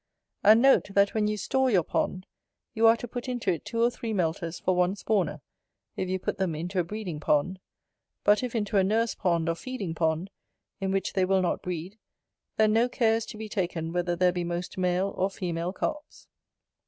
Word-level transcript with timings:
And 0.43 0.63
note, 0.63 0.87
that 0.95 1.13
when 1.13 1.27
you 1.27 1.37
store 1.37 1.69
your 1.69 1.83
pond, 1.83 2.25
you 2.73 2.87
are 2.87 2.97
to 2.97 3.07
put 3.07 3.29
into 3.29 3.51
it 3.51 3.63
two 3.63 3.83
or 3.83 3.91
three 3.91 4.13
melters 4.13 4.59
for 4.59 4.75
one 4.75 4.95
spawner, 4.95 5.41
if 5.95 6.09
you 6.09 6.17
put 6.17 6.39
them 6.39 6.55
into 6.55 6.79
a 6.79 6.83
breeding 6.83 7.19
pond; 7.19 7.59
but 8.23 8.41
if 8.41 8.55
into 8.55 8.77
a 8.77 8.83
nurse 8.83 9.13
pond, 9.13 9.47
or 9.47 9.53
feeding 9.53 9.93
pond, 9.93 10.31
in 10.79 10.89
which 10.91 11.13
they 11.13 11.23
will 11.23 11.43
not 11.43 11.61
breed, 11.61 11.99
then 12.57 12.73
no 12.73 12.89
care 12.89 13.13
is 13.17 13.27
to 13.27 13.37
be 13.37 13.47
taken 13.47 13.93
whether 13.93 14.15
there 14.15 14.31
be 14.31 14.43
most 14.43 14.75
male 14.75 15.13
or 15.15 15.29
female 15.29 15.71
Carps. 15.71 16.27